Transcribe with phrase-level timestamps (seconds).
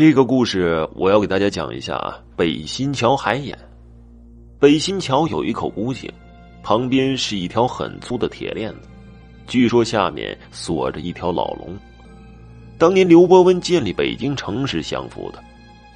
[0.00, 3.54] 这个故事我要给大家讲一下啊北新桥海眼。
[4.58, 6.10] 北新桥有一口古井，
[6.62, 8.88] 旁边是一条很粗的铁链子，
[9.46, 11.76] 据说下面锁着一条老龙。
[12.78, 15.44] 当年刘伯温建立北京城时降服的，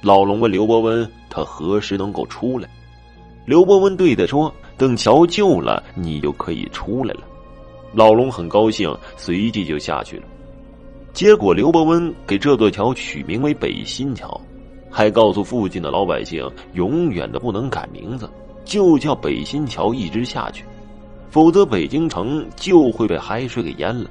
[0.03, 2.69] 老龙问刘伯温他何时能够出来？
[3.43, 7.21] 刘伯温对他说：“等桥旧了，你就可以出来了。”
[7.91, 10.27] 老龙很高兴，随即就下去了。
[11.15, 14.39] 结果，刘伯温给这座桥取名为北新桥，
[14.91, 18.29] 还告诉附近的老百姓，永远的不能改名字，
[18.65, 20.65] 就叫北新桥一直下去，
[21.29, 24.09] 否则北京城就会被海水给淹了，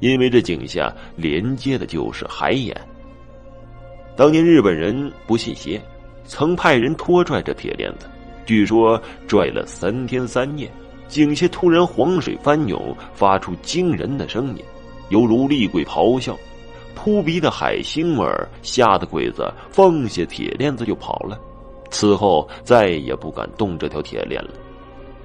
[0.00, 2.76] 因为这井下连接的就是海眼。
[4.16, 5.80] 当年日本人不信邪，
[6.24, 8.06] 曾派人拖拽着铁链子，
[8.44, 10.68] 据说拽了三天三夜，
[11.06, 14.64] 井下突然黄水翻涌，发出惊人的声音。
[15.12, 16.34] 犹如厉鬼咆哮，
[16.94, 18.26] 扑鼻的海腥味
[18.62, 21.38] 吓得鬼子放下铁链子就跑了。
[21.90, 24.50] 此后再也不敢动这条铁链了。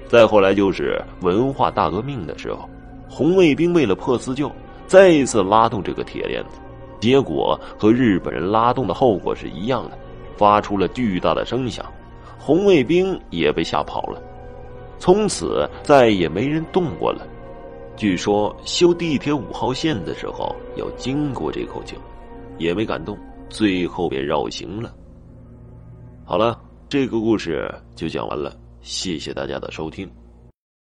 [0.06, 2.68] 再后来就是文化大革命的时候，
[3.08, 4.52] 红卫兵为了破四旧，
[4.86, 6.58] 再一次拉动这个铁链子，
[7.00, 9.96] 结果和日本人拉动的后果是一样的，
[10.36, 11.82] 发出了巨大的声响，
[12.38, 14.22] 红卫兵也被吓跑了。
[14.98, 17.26] 从此再也没人动过了。
[17.98, 21.98] 据说修地铁五号线的时候要经过这口井，
[22.56, 23.18] 也没敢动，
[23.50, 24.94] 最后便绕行了。
[26.24, 30.08] 好了，这个故事就讲完了，谢谢大家的收听。